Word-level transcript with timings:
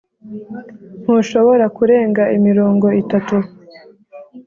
ntushobora 1.03 1.65
kurenga 1.77 2.23
imirongo 2.37 2.87
itatu. 3.01 3.35